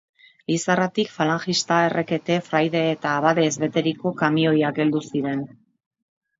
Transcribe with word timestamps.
Lizarratik 0.51 1.11
falangista, 1.17 1.77
errekete, 1.89 2.39
fraide 2.49 2.83
eta 2.95 3.13
abadeez 3.19 3.53
beteriko 3.67 4.17
kamioiak 4.25 4.85
heldu 4.85 5.07
ziren. 5.15 5.49